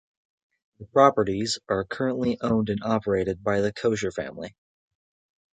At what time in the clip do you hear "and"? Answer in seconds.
2.69-2.81